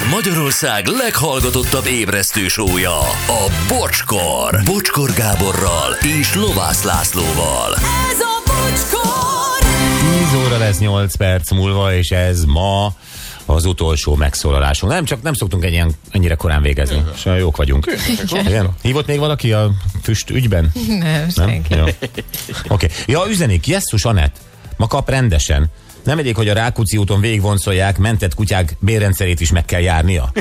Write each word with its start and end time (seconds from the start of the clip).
Ez 0.00 0.06
Magyarország 0.10 0.86
leghallgatottabb 0.86 1.86
ébresztő 1.86 2.48
sója, 2.48 2.98
a 3.26 3.50
Bocskor. 3.68 4.60
Bocskor 4.64 5.12
Gáborral 5.12 5.92
és 6.20 6.34
Lovász 6.34 6.82
Lászlóval. 6.82 7.74
Ez 7.74 8.20
a 8.20 8.42
bocskor! 8.46 9.68
10 10.30 10.40
óra 10.46 10.58
lesz 10.58 10.78
8 10.78 11.16
perc 11.16 11.50
múlva, 11.50 11.94
és 11.94 12.10
ez 12.10 12.44
ma 12.44 12.94
az 13.46 13.64
utolsó 13.64 14.14
megszólalásunk. 14.14 14.92
Nem, 14.92 15.04
csak 15.04 15.22
nem 15.22 15.34
szoktunk 15.34 15.64
ennyien, 15.64 15.92
ennyire 16.10 16.34
korán 16.34 16.62
végezni. 16.62 17.04
És 17.14 17.24
olyan 17.24 17.38
jók 17.38 17.56
vagyunk. 17.56 17.96
Igen? 18.44 18.70
Hívott 18.82 19.06
még 19.06 19.18
valaki 19.18 19.52
a 19.52 19.70
füst 20.02 20.30
ügyben? 20.30 20.72
Nem, 20.88 20.98
Nem? 20.98 21.28
senki. 21.28 21.74
Oké. 21.74 21.94
Okay. 22.68 22.88
Ja, 23.06 23.22
üzenik, 23.28 23.66
Jesszus 23.66 24.04
Anett, 24.04 24.36
ma 24.80 24.86
kap 24.86 25.08
rendesen. 25.08 25.70
Nem 26.04 26.18
elég, 26.18 26.36
hogy 26.36 26.48
a 26.48 26.54
Rákóczi 26.54 26.96
úton 26.96 27.20
végigvonszolják, 27.20 27.98
mentett 27.98 28.34
kutyák 28.34 28.76
bérrendszerét 28.78 29.40
is 29.40 29.52
meg 29.52 29.64
kell 29.64 29.80
járnia. 29.80 30.32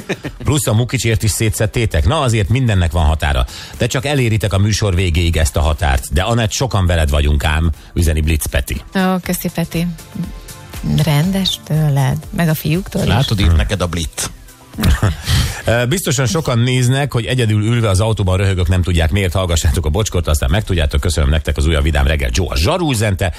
Plusz 0.43 0.67
a 0.67 0.73
mukicsért 0.73 1.23
is 1.23 1.31
szétszettétek. 1.31 2.05
Na 2.05 2.21
azért 2.21 2.49
mindennek 2.49 2.91
van 2.91 3.05
határa. 3.05 3.45
De 3.77 3.88
csak 3.88 4.05
eléritek 4.05 4.53
a 4.53 4.57
műsor 4.57 4.95
végéig 4.95 5.38
ezt 5.38 5.55
a 5.55 5.62
határt. 5.62 6.13
De 6.13 6.21
Anett, 6.21 6.52
sokan 6.52 6.85
veled 6.85 7.09
vagyunk 7.09 7.43
ám, 7.43 7.71
üzeni 7.93 8.21
Blitz 8.21 8.45
Peti. 8.45 8.81
Ó, 8.95 9.17
köszi 9.23 9.49
Peti. 9.53 9.88
Rendes 11.03 11.59
tőled, 11.63 12.17
meg 12.29 12.49
a 12.49 12.53
fiúktól 12.53 13.01
is. 13.01 13.07
Látod, 13.07 13.40
írt 13.40 13.55
neked 13.55 13.81
a 13.81 13.87
blit. 13.87 14.29
Biztosan 15.89 16.25
sokan 16.25 16.59
néznek, 16.59 17.13
hogy 17.13 17.25
egyedül 17.25 17.63
ülve 17.63 17.89
az 17.89 17.99
autóban 17.99 18.37
röhögök, 18.37 18.67
nem 18.67 18.81
tudják 18.81 19.11
miért 19.11 19.33
hallgassátok 19.33 19.85
a 19.85 19.89
bocskort, 19.89 20.27
aztán 20.27 20.49
megtudjátok. 20.49 21.01
Köszönöm 21.01 21.29
nektek 21.29 21.57
az 21.57 21.67
újabb 21.67 21.83
vidám 21.83 22.07
reggel. 22.07 22.29
Joe 22.33 22.47
a 22.49 22.55
zsarú 22.55 22.91
üzente. 22.91 23.33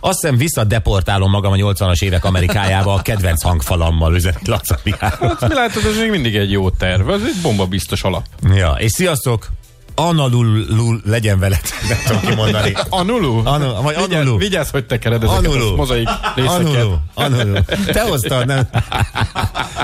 Azt 0.00 0.20
hiszem 0.20 0.36
visszadeportálom 0.36 1.30
magam 1.30 1.52
a 1.52 1.56
80-as 1.56 2.02
évek 2.02 2.24
Amerikájába 2.24 2.94
a 2.94 3.02
kedvenc 3.02 3.42
hangfalammal 3.42 4.14
üzent 4.14 4.48
Laca 4.48 4.78
Mihály. 4.82 5.12
Mi 5.40 5.54
látod, 5.54 5.84
ez 5.84 5.96
még 5.96 6.10
mindig 6.10 6.36
egy 6.36 6.50
jó 6.50 6.70
terv. 6.70 7.10
Ez 7.10 7.20
egy 7.22 7.40
bomba 7.42 7.66
biztos 7.66 8.02
alap. 8.02 8.24
Ja, 8.54 8.76
és 8.78 8.90
sziasztok! 8.90 9.48
Analul 9.94 11.00
legyen 11.04 11.38
veled, 11.38 11.60
nem 11.88 11.98
tudom 12.06 12.20
kimondani. 12.20 12.72
Anulu? 12.88 13.40
Anu, 13.46 13.82
vagy 13.82 13.96
Vigyázz, 13.96 14.20
Anulu. 14.20 14.38
vigyázz, 14.38 14.70
hogy 14.70 14.86
tekered 14.86 15.22
ezeket 15.22 15.44
Anulu. 15.44 15.72
a 15.72 15.76
mozaik 15.76 16.08
részeket. 16.34 16.58
Anulu, 16.60 16.94
Anulu. 17.14 17.54
Te 17.86 18.02
hoztad, 18.02 18.46
nem? 18.46 18.68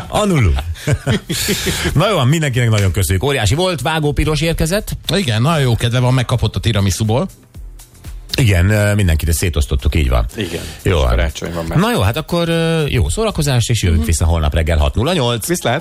Anulu. 0.09 0.51
Na 1.95 2.09
jó, 2.11 2.25
mindenkinek 2.25 2.71
nagyon 2.71 2.93
köszönjük. 2.93 3.23
Óriási 3.25 3.55
volt, 3.55 3.81
Vágó 3.81 4.13
Piros 4.13 4.41
érkezett. 4.41 4.97
Igen, 5.15 5.43
nagyon 5.43 5.61
jó 5.61 5.77
kedve 5.77 5.99
van, 5.99 6.15
megkapott 6.15 6.57
a 6.57 6.61
tiramisuból. 6.61 7.29
Igen, 8.37 8.97
mindenkit 8.97 9.33
szétosztottuk, 9.33 9.95
így 9.95 10.09
van. 10.09 10.27
Igen. 10.37 10.63
Jó. 10.83 10.99
van. 10.99 11.09
Karácsony 11.09 11.53
van 11.55 11.65
már. 11.65 11.79
Na 11.79 11.93
jó, 11.93 12.01
hát 12.01 12.17
akkor 12.17 12.49
jó 12.89 13.09
szórakozás, 13.09 13.69
és 13.69 13.83
jövünk 13.83 14.05
vissza 14.05 14.25
holnap 14.25 14.55
reggel 14.55 14.91
6.08. 14.95 15.43
Viszlát! 15.47 15.79